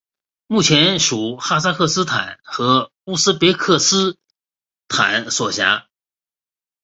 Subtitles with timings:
[0.47, 4.17] 目前属哈萨克斯坦和乌兹别克斯
[4.87, 5.87] 坦所辖。